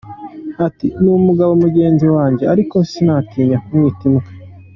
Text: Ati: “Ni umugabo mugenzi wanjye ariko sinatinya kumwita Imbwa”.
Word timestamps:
Ati: 0.67 0.87
“Ni 1.01 1.09
umugabo 1.19 1.51
mugenzi 1.63 2.05
wanjye 2.15 2.43
ariko 2.53 2.75
sinatinya 2.89 3.57
kumwita 3.63 4.03
Imbwa”. 4.09 4.29